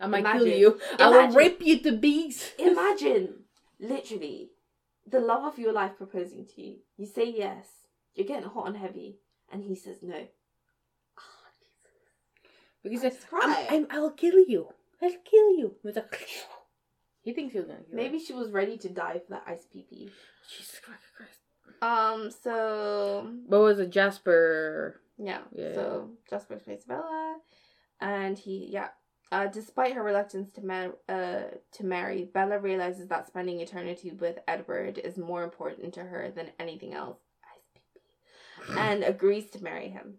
[0.00, 0.80] I might Imagine- kill you.
[0.98, 2.52] I will rip you to bits.
[2.58, 3.44] Imagine,
[3.80, 4.50] literally,
[5.10, 6.76] the love of your life proposing to you.
[6.96, 7.66] You say yes,
[8.14, 9.18] you're getting hot and heavy,
[9.52, 10.26] and he says no.
[12.82, 13.66] Because I I, I'm, cry.
[13.70, 14.68] I'm, I'll kill you.
[15.02, 15.74] I'll kill you.
[15.82, 16.28] Like,
[17.22, 19.86] he thinks he's gonna kill Maybe she was ready to die for that ice pee
[19.90, 20.10] her.
[20.56, 21.02] Jesus Christ.
[21.80, 25.00] Um, so What was it, Jasper?
[25.18, 25.40] Yeah.
[25.52, 25.74] Yeah.
[25.74, 27.36] So Jasper plays Bella,
[28.00, 28.88] and he yeah.
[29.30, 34.38] Uh, despite her reluctance to mar- uh to marry, Bella realizes that spending eternity with
[34.48, 37.18] Edward is more important to her than anything else,
[38.76, 40.14] and agrees to marry him.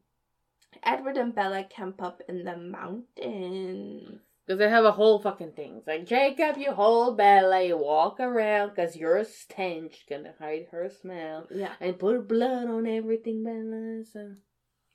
[0.84, 4.20] Edward and Bella camp up in the mountains.
[4.46, 5.78] Because they have a whole fucking thing.
[5.78, 10.90] It's like, Jacob, you hold Bella, you walk around because your stench gonna hide her
[10.90, 11.48] smell.
[11.54, 14.04] Yeah, And put blood on everything, Bella.
[14.12, 14.36] So.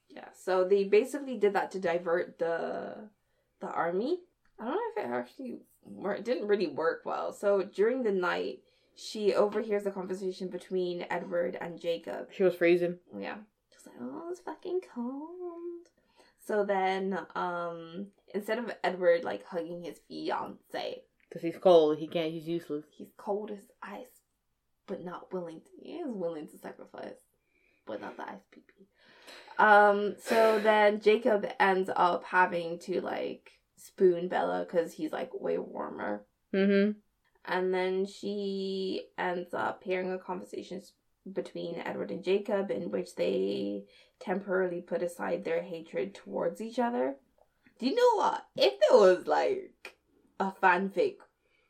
[0.09, 0.29] yeah.
[0.35, 3.09] So they basically did that to divert the
[3.60, 4.18] the army.
[4.58, 6.20] I don't know if it actually worked.
[6.20, 7.32] It didn't really work well.
[7.32, 8.60] So during the night,
[8.94, 12.28] she overhears the conversation between Edward and Jacob.
[12.32, 12.98] She was freezing.
[13.18, 13.36] Yeah.
[13.72, 15.88] She's like, oh, it's fucking cold.
[16.46, 21.98] So then, um, instead of Edward like hugging his fiance, Because he's cold.
[21.98, 22.84] He can't, he's useless.
[22.96, 24.20] he's cold as ice,
[24.86, 25.70] but not willing to.
[25.82, 27.18] He is willing to sacrifice,
[27.86, 28.86] but not the ice pee pee.
[29.58, 30.16] Um.
[30.22, 36.24] So then Jacob ends up having to like spoon Bella because he's like way warmer.
[36.54, 36.92] Mm-hmm.
[37.46, 40.82] And then she ends up hearing a conversation
[41.30, 43.84] between Edward and Jacob in which they
[44.20, 47.16] temporarily put aside their hatred towards each other.
[47.78, 48.46] Do you know what?
[48.56, 49.94] If there was like
[50.40, 51.16] a fanfic,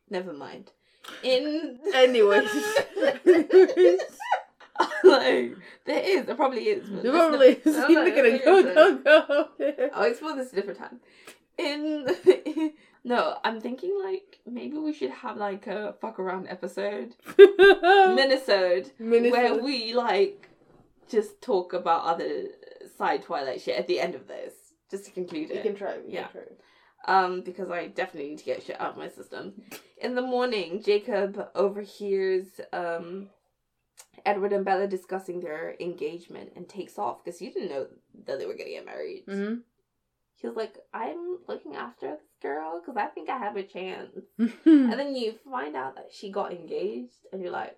[0.09, 0.73] never mind.
[1.23, 2.49] In Anyways.
[5.11, 6.89] like there is, there probably is.
[7.03, 7.65] There probably is.
[7.77, 9.91] no, He's no, not gonna let's go, not- go, go.
[9.95, 11.01] I'll explore this a different time.
[11.57, 12.07] In
[13.05, 19.55] no, I'm thinking like maybe we should have like a fuck around episode, minisode, where
[19.63, 20.49] we like
[21.09, 22.47] just talk about other
[22.99, 24.53] side Twilight shit at the end of this,
[24.91, 25.63] just to conclude You it.
[25.63, 25.95] can try.
[25.97, 26.29] You Yeah.
[26.29, 26.51] can try.
[27.07, 29.53] Um, because I definitely need to get shit out of my system.
[29.99, 33.29] In the morning, Jacob overhears um
[34.25, 37.87] Edward and Bella discussing their engagement and takes off because he didn't know
[38.27, 39.25] that they were gonna get married.
[39.29, 39.61] Mm-hmm.
[40.37, 44.11] He was like, "I'm looking after this girl because I think I have a chance."
[44.67, 47.77] And then you find out that she got engaged, and you're like,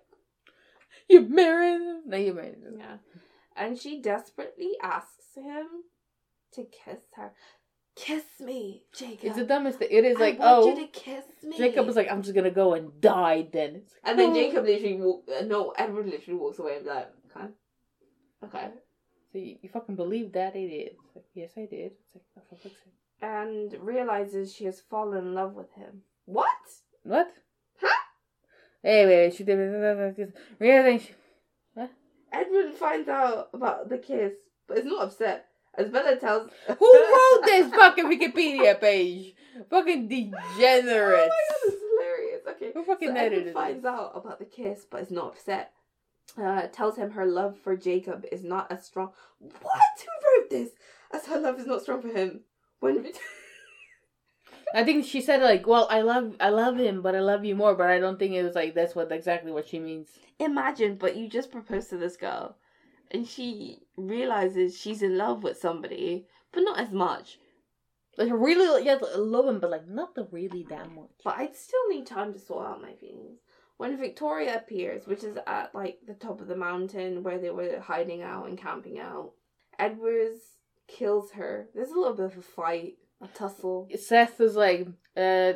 [1.09, 2.01] You're married?
[2.05, 2.97] No, you married "Yeah."
[3.55, 5.67] And she desperately asks him
[6.53, 7.33] to kiss her.
[7.97, 9.25] Kiss me, Jacob.
[9.25, 9.87] It's the dumbest thing.
[9.89, 11.57] It is like, want oh, you to kiss me.
[11.57, 13.81] Jacob was like, I'm just gonna go and die then.
[14.03, 14.33] And then.
[14.33, 15.27] Jacob literally walk.
[15.27, 17.45] Uh, no, Edward literally walks away and be like, "Okay,
[18.43, 18.69] okay."
[19.31, 20.95] So you, you fucking believe that idiot?
[21.05, 21.91] It's like, yes, I did.
[21.91, 22.93] It's like, oh, for fuck's sake.
[23.21, 26.03] And realizes she has fallen in love with him.
[26.25, 26.47] What?
[27.03, 27.33] What?
[27.81, 28.03] Huh?
[28.83, 29.55] Anyway, she did
[30.59, 31.13] realizing she,
[32.31, 34.33] Edward finds out about the kiss,
[34.67, 35.47] but is not upset.
[35.77, 36.73] As Bella tells Who
[37.35, 39.35] wrote this fucking Wikipedia page?
[39.69, 40.39] Fucking degenerate.
[40.49, 41.31] Oh my god,
[41.65, 42.41] this is hilarious.
[42.49, 42.71] Okay.
[42.73, 43.89] Who fucking so edited Edward finds this?
[43.89, 45.71] out about the kiss, but is not upset.
[46.37, 49.11] Uh, tells him her love for Jacob is not as strong.
[49.39, 49.81] What?
[49.99, 50.71] Who wrote this?
[51.13, 52.41] As her love is not strong for him.
[52.79, 53.11] When
[54.73, 57.55] I think she said like, "Well, I love, I love him, but I love you
[57.55, 60.09] more." But I don't think it was like that's what exactly what she means.
[60.39, 62.57] imagine, but you just proposed to this girl,
[63.11, 67.39] and she realizes she's in love with somebody, but not as much.
[68.17, 71.11] Like really, yeah, love him, but like not the really that much.
[71.23, 73.39] But I still need time to sort out my feelings.
[73.77, 77.79] When Victoria appears, which is at like the top of the mountain where they were
[77.79, 79.33] hiding out and camping out,
[79.77, 80.39] Edwards
[80.87, 81.69] kills her.
[81.75, 83.87] There's a little bit of a fight, a tussle.
[83.95, 85.53] Seth is like, uh,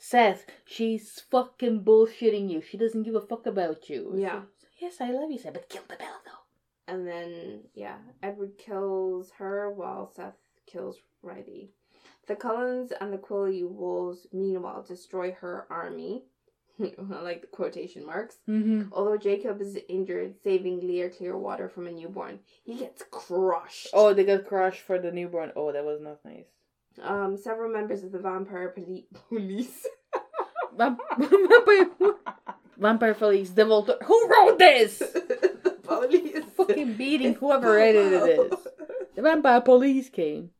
[0.00, 2.62] Seth, she's fucking bullshitting you.
[2.62, 4.14] She doesn't give a fuck about you.
[4.16, 4.40] Yeah.
[4.58, 6.41] So, yes, I love you, Seth, but kill the bell though.
[6.88, 10.34] And then, yeah, Edward kills her while Seth
[10.66, 11.70] kills Riley.
[12.26, 16.24] The Cullens and the Quileute wolves, meanwhile, destroy her army.
[16.80, 18.36] I like the quotation marks.
[18.48, 18.92] Mm-hmm.
[18.92, 23.88] Although Jacob is injured, saving Leah Clearwater from a newborn, he gets crushed.
[23.92, 25.52] Oh, they got crushed for the newborn.
[25.56, 26.46] Oh, that was not nice.
[27.02, 29.86] Um, several members of the vampire poli- police.
[30.76, 31.86] Vampire,
[32.78, 34.02] vampire police, the Volturi.
[34.04, 34.98] Who wrote this?
[35.00, 36.44] the police.
[36.72, 38.66] Fucking beating whoever edited this.
[39.14, 40.52] The vampire police came.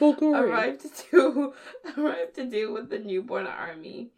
[0.00, 1.52] Arrived to
[1.98, 4.10] arrived to deal with the newborn army.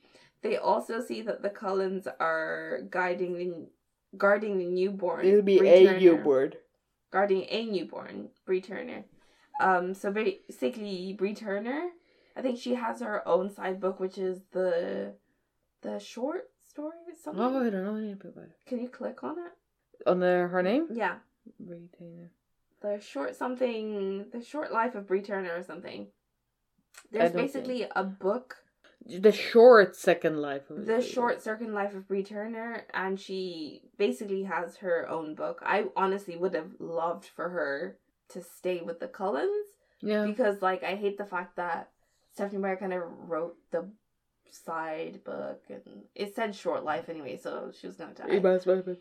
[0.43, 3.69] They also see that the Cullens are guiding the
[4.17, 5.25] guarding the newborn.
[5.25, 6.53] It'll be Bree a newborn.
[7.11, 9.05] Guarding a newborn, Bree Tanner.
[9.59, 11.91] Um, so basically, Bree Tanner,
[12.37, 15.15] I think she has her own side book, which is the
[15.81, 17.43] the short story or something.
[17.43, 18.59] Oh, I don't know anything about it.
[18.67, 19.53] Can you click on it?
[20.07, 20.89] On the, her mm, name?
[20.93, 21.17] Yeah,
[21.59, 22.31] Retainer.
[22.81, 26.09] the short something, the short life of Bree Tanner or something.
[27.11, 28.57] There's basically a book
[29.07, 34.45] The short second life of the short second life of Bree Tanner, and she basically
[34.45, 35.61] has her own book.
[35.65, 37.99] I honestly would have loved for her
[38.31, 39.67] to stay with the Cullens
[40.01, 40.25] Yeah.
[40.25, 41.91] because, like, I hate the fact that
[42.33, 43.91] Stephenie Meyer kind of wrote the
[44.51, 48.27] side book, and it said short life anyway, so she was gonna die.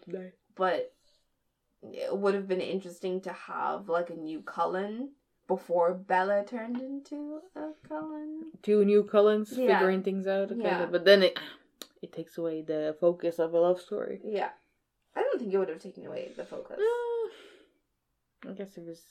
[0.02, 0.34] today.
[0.56, 0.94] But
[1.84, 5.12] it would have been interesting to have like a new Cullen
[5.48, 8.52] before Bella turned into a Cullen.
[8.62, 9.80] Two new Cullens Yeah.
[9.80, 10.52] figuring things out.
[10.56, 10.86] Yeah.
[10.86, 11.40] but then it
[12.02, 14.22] it takes away the focus of a love story.
[14.24, 14.50] Yeah,
[15.16, 16.80] I don't think it would have taken away the focus.
[16.80, 19.02] Uh, I guess it was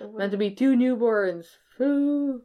[0.00, 1.46] It meant to be two newborns.
[1.76, 2.42] Foo.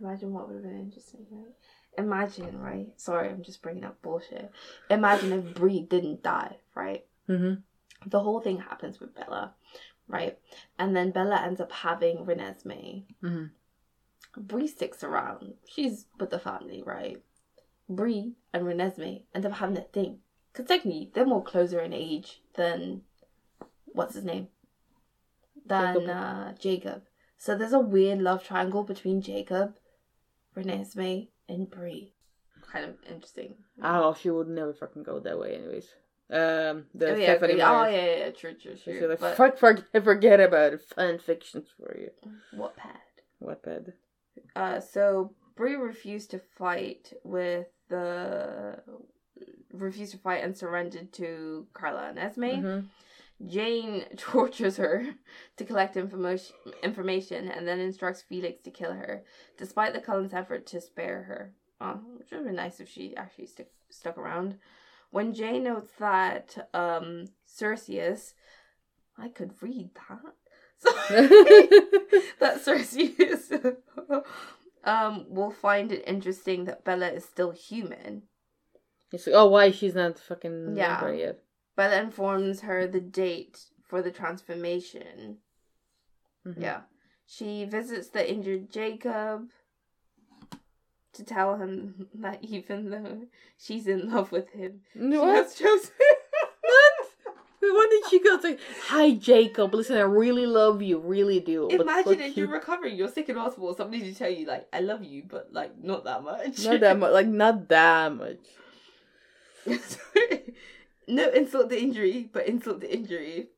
[0.00, 1.54] Imagine what would have been interesting, right?
[1.98, 2.88] Imagine, right?
[2.96, 4.50] Sorry, I'm just bringing up bullshit.
[4.90, 7.04] Imagine if Bree didn't die, right?
[7.28, 8.08] Mm-hmm.
[8.10, 9.54] The whole thing happens with Bella,
[10.08, 10.38] right?
[10.78, 13.04] And then Bella ends up having Renesmee.
[13.22, 13.44] Mm-hmm.
[14.40, 15.54] Bree sticks around.
[15.68, 17.22] She's with the family, right?
[17.88, 20.18] Bree and Renesmee end up having a thing.
[20.52, 23.02] Because technically, they're more closer in age than.
[23.86, 24.48] What's his name?
[25.66, 26.10] Than Jacob.
[26.10, 27.02] Uh, Jacob.
[27.38, 29.76] So there's a weird love triangle between Jacob,
[30.56, 32.14] Renesmee, and Bree.
[32.70, 33.56] Kind of interesting.
[33.82, 35.88] Oh, she would never fucking go that way, anyways.
[36.32, 39.06] Um, the oh, yeah, Stephenie oh, yeah, yeah, true, true, She's true.
[39.06, 40.80] like, But fuck, forget, forget about it.
[40.80, 42.10] Fan fictions for you.
[42.58, 42.96] Wattpad?
[43.38, 43.92] What bad?
[44.56, 48.82] Uh, so Bree refused to fight with the
[49.72, 52.42] refused to fight and surrendered to Carlisle and Esme.
[52.44, 52.84] Mhm.
[53.46, 55.04] Jane tortures her
[55.56, 59.24] to collect information, information and then instructs Felix to kill her,
[59.58, 61.52] despite the Cullens' effort to spare her.
[61.80, 64.58] Oh, which would have been nice if she actually stick, stuck around.
[65.12, 68.32] When Jane notes that um, Cerseus,
[69.16, 70.34] I could read that.
[72.40, 73.52] That Cerseus
[74.84, 78.22] um, will find it interesting that Bella is still human.
[79.12, 81.08] It's like, oh, why she's not fucking Yeah.
[81.12, 81.38] yet?
[81.76, 85.38] Bella informs her the date for the transformation.
[86.46, 86.60] Mhm.
[86.60, 86.80] Yeah.
[87.26, 89.50] She visits the injured Jacob
[91.14, 93.22] to tell him that even though
[93.58, 95.90] she's in love with him, No, she has chosen.
[97.62, 98.38] When did she go?
[98.42, 99.72] Like, hi, Jacob.
[99.72, 101.68] Listen, I really love you, really do.
[101.68, 102.44] Imagine if you.
[102.44, 105.52] you're recovering, you're sick in hospital, somebody to tell you like, "I love you," but
[105.52, 106.64] like not that much.
[106.64, 107.12] not that much.
[107.12, 108.38] Like not that much.
[111.08, 113.50] no insult to injury, but insult to injury.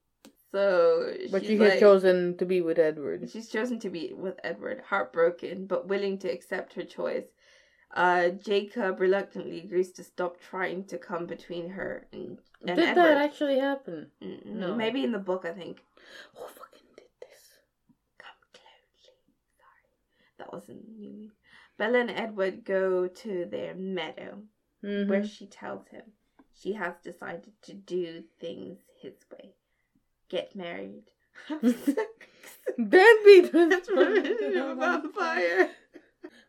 [0.53, 3.29] So, But she like, has chosen to be with Edward.
[3.31, 7.25] She's chosen to be with Edward, heartbroken but willing to accept her choice.
[7.93, 13.05] Uh, Jacob reluctantly agrees to stop trying to come between her and, and Did Edward.
[13.05, 14.11] that actually happen?
[14.23, 14.75] Mm, No.
[14.75, 15.83] Maybe in the book, I think.
[16.35, 17.59] Who fucking did this?
[18.19, 19.15] Come closely.
[19.59, 20.39] Sorry.
[20.39, 21.33] That was in New Moon.
[21.79, 24.43] Bella and Edward go to their meadow,
[24.83, 25.09] Mhm.
[25.09, 26.03] where she tells him
[26.53, 29.55] she has decided to do things his way.
[30.29, 31.05] Get married.
[31.49, 32.11] Have sex.
[32.77, 35.71] Don't be a vampire.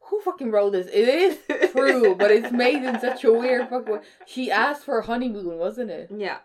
[0.10, 0.88] Who fucking wrote this?
[0.88, 4.00] It is true, but it's made in such a weird fucking way.
[4.26, 6.10] She asked for a honeymoon, wasn't it?
[6.16, 6.38] Yeah.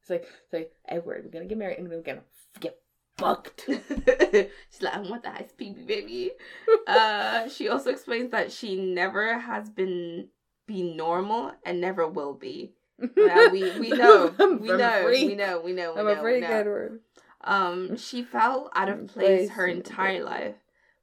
[0.00, 1.78] It's like, it's like Edward, we're gonna get married.
[1.78, 2.22] and we're gonna
[2.60, 2.78] get
[3.16, 3.64] fucked.
[3.68, 6.32] She's like, I want the high speed baby.
[6.86, 10.28] uh, she also explains that she never has been
[10.66, 12.72] be normal and never will be.
[13.16, 16.40] Yeah, we we know, I'm we know, we know, we know, we I'm know, we
[16.40, 16.46] know.
[16.46, 17.00] Edward.
[17.42, 20.54] Um, she felt out Mm, of place her entire life,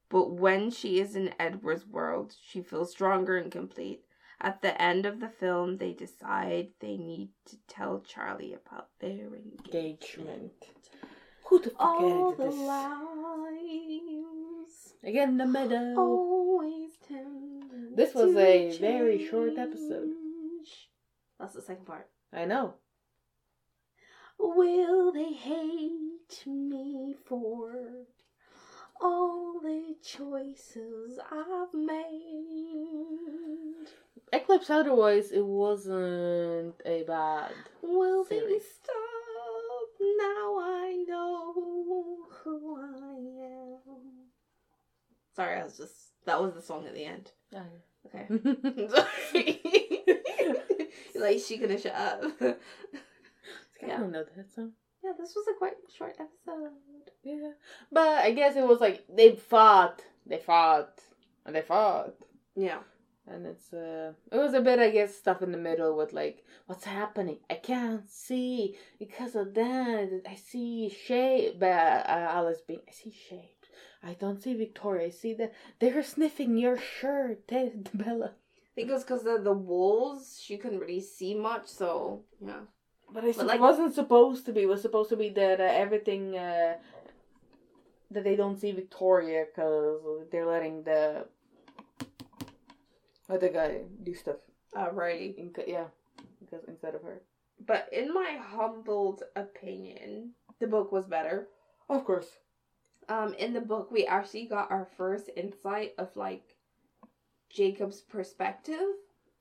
[0.09, 4.03] but when she is in Edward's world, she feels stronger and complete.
[4.41, 9.27] At the end of the film, they decide they need to tell Charlie about their
[9.35, 10.53] engagement.
[11.45, 12.59] Who the fuck All edited the this?
[12.59, 13.05] lives
[15.03, 15.95] Again, the meadow.
[15.97, 20.07] always tend This was to a very short episode.
[20.07, 20.89] change.
[21.39, 22.09] That's the second part.
[22.33, 22.75] I know.
[24.37, 27.73] Will they hate me for
[28.99, 33.87] all the choices I've made?
[34.31, 38.63] Eclipse otherwise it wasn't a bad Will they Series.
[38.75, 38.95] stop?
[39.99, 41.53] Now I know
[42.43, 44.27] who I am.
[45.35, 45.95] Sorry, I was just.
[46.25, 47.31] That was the song at the end.
[48.05, 48.27] Okay.
[48.89, 49.61] Sorry.
[51.19, 52.23] like, she gonna shut up.
[52.41, 52.55] I
[53.81, 53.97] Yeah.
[53.99, 54.73] don't know that song.
[55.03, 56.71] Yeah, this was a quite short episode.
[57.23, 57.51] Yeah.
[57.91, 61.01] But I guess it was like they fought, they fought,
[61.45, 62.15] and they fought.
[62.55, 62.79] Yeah.
[63.27, 66.43] And it's uh it was a bit I guess stuff in the middle with like
[66.65, 67.37] what's happening?
[67.49, 73.11] I can't see because of that I see shape but uh, Alice being I see
[73.11, 73.69] shapes.
[74.01, 75.07] I don't see Victoria.
[75.07, 78.31] I see that they're sniffing your shirt, eh, Bella.
[78.31, 80.41] I think it was because of the walls.
[80.41, 82.61] She couldn't really see much, so yeah.
[83.13, 84.61] But like, like- wasn't supposed to be.
[84.61, 86.75] It was supposed to be that uh, everything uh,
[88.11, 91.25] that they don't see Victoria because they're letting the
[93.29, 94.37] other guy do stuff.
[94.75, 95.37] Alrighty.
[95.37, 95.85] In, yeah,
[96.39, 97.21] because instead of her.
[97.65, 101.47] But in my humbled opinion, the book was better.
[101.89, 102.27] Of course.
[103.07, 106.55] Um, in the book, we actually got our first insight of like
[107.49, 108.79] Jacob's perspective.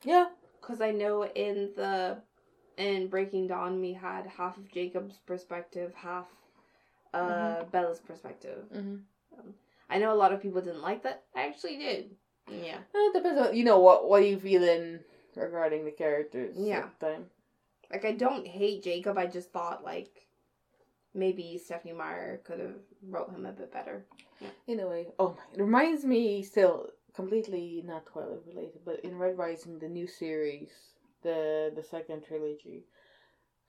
[0.04, 0.26] Yeah.
[0.60, 2.18] Because I know in the
[2.79, 6.26] in Breaking Dawn, we had half of Jacob's perspective, half
[7.14, 8.64] uh Bella's perspective.
[8.74, 8.97] Mm-hmm.
[9.91, 11.24] I know a lot of people didn't like that.
[11.35, 12.11] I actually did.
[12.51, 12.79] Yeah.
[12.95, 15.01] It depends on you know what what you feeling
[15.35, 16.57] regarding the characters.
[16.59, 16.79] Yeah.
[16.79, 17.24] At the time.
[17.91, 19.18] Like I don't hate Jacob.
[19.18, 20.26] I just thought like
[21.14, 22.76] maybe Stephenie Meyer could have
[23.09, 24.05] wrote him a bit better.
[24.66, 25.09] In a way.
[25.18, 25.43] Oh my!
[25.55, 30.70] It reminds me still completely not Twilight related, but in Red Rising, the new series,
[31.22, 32.84] the the second trilogy,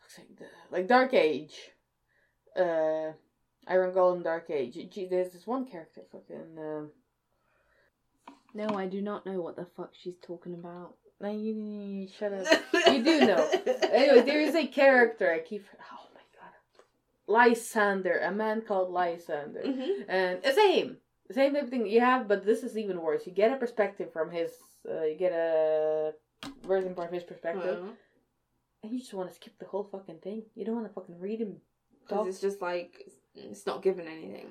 [0.02, 1.56] looks like the like Dark Age,
[2.58, 3.12] uh,
[3.68, 4.78] Iron Gold Dark Age.
[4.92, 6.58] Gee, there's this one character fucking.
[6.58, 6.86] Uh,
[8.54, 10.96] No, I do not know what the fuck she's talking about.
[11.22, 12.48] no, you, you shut up.
[12.94, 13.48] You do know.
[13.92, 15.64] Anyway, there is a character I keep.
[15.92, 16.54] Oh my god,
[17.28, 19.62] Lysander, a man called Lysander.
[19.62, 20.98] hmm and the same
[21.32, 24.12] same type of thing you have but this is even worse you get a perspective
[24.12, 24.52] from his
[24.90, 26.12] uh, you get a
[26.66, 27.84] version from his perspective
[28.84, 31.20] and you just want to skip the whole fucking thing you don't want to fucking
[31.20, 31.58] read him
[32.08, 34.46] Because it's just like it's not given anything.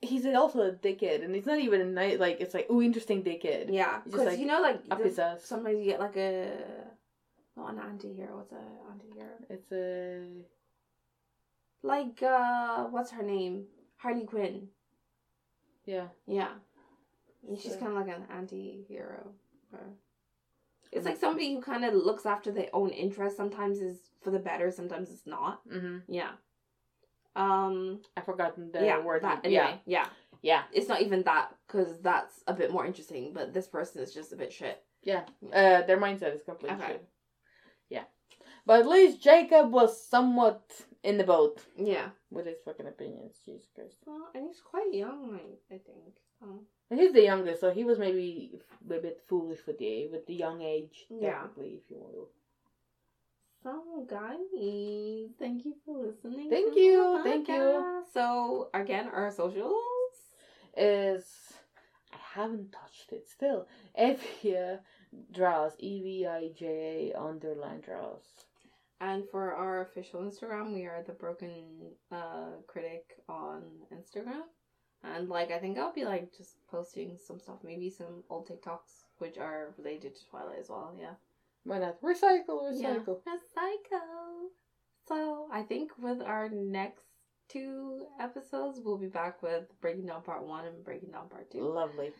[0.00, 3.22] he's also a dickhead and it's not even a night like it's like oh interesting
[3.22, 6.52] dickhead Yeah, because like you know, like up his ass sometimes you get like a
[7.56, 8.36] not an anti-hero.
[8.36, 8.62] What's a
[8.92, 9.34] anti-hero?
[9.50, 10.24] it's a
[11.82, 13.64] Like uh, what's her name?
[13.96, 14.68] Harley Quinn.
[15.84, 16.50] yeah Yeah,
[17.60, 19.32] she's So- kind of like an anti-hero.
[19.72, 19.92] Or-
[20.92, 23.36] It's like somebody who kind of looks after their own interests.
[23.36, 24.70] Sometimes is for the better.
[24.70, 25.60] Sometimes it's not.
[25.68, 25.98] mm-hmm.
[26.08, 26.30] Yeah.
[27.36, 28.00] Um.
[28.16, 29.00] i've forgotten the yeah.
[29.00, 29.76] word That, yeah.
[29.86, 30.06] Yeah.
[30.42, 33.32] yeah It's not even that because that's a bit more interesting.
[33.32, 34.82] But this person is just a bit shit.
[35.04, 35.22] yeah
[35.52, 36.92] uh their mindset is completely Okay.
[36.94, 37.08] shit.
[37.90, 38.04] yeah
[38.66, 40.62] but at least jacob was somewhat
[41.04, 42.08] in the boat Yeah.
[42.30, 45.34] With his fucking opinions jesus christ Well, and he's quite young.
[45.40, 46.14] I, I think.
[46.42, 46.60] Um,
[46.90, 50.34] And He's the youngest, so he was maybe a bit foolish with the with the
[50.34, 51.40] young age, Yeah.
[51.40, 52.28] technically, if you will.
[53.62, 54.38] So, guys,
[55.38, 56.48] thank you for listening.
[56.48, 58.02] Thank you, thank you.
[58.12, 59.74] So, again, our socials.
[60.76, 61.24] Is
[62.12, 63.66] I haven't touched it still.
[63.98, 64.78] Evija
[65.32, 68.22] draws E V I J A underline draws.
[69.00, 74.42] And for our official Instagram, we are the Broken uh, Critic on Instagram.
[75.04, 79.04] And like I think I'll be like just posting some stuff, maybe some old TikToks
[79.18, 80.96] which are related to Twilight as well.
[80.98, 81.14] Yeah.
[81.64, 82.00] Why not?
[82.02, 82.96] Recycle, Yeah.
[82.96, 83.20] recycle.
[83.22, 84.48] Recycle.
[85.06, 87.04] So I think with our next
[87.48, 91.62] two episodes, we'll be back with Breaking Dawn part one and Breaking Dawn part two.
[91.62, 92.10] Lovely.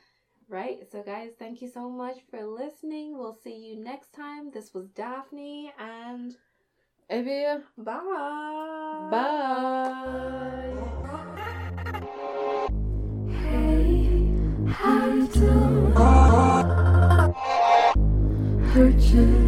[0.48, 0.78] Right.
[0.90, 3.18] So guys, thank you so much for listening.
[3.18, 4.50] We'll see you next time.
[4.52, 6.36] This was Daphne and
[7.10, 7.62] and wir.
[7.78, 7.94] Bye.
[9.10, 10.76] Bye.
[13.30, 14.30] Hey,
[14.68, 15.94] how you doing?
[18.74, 19.47] Hurt you.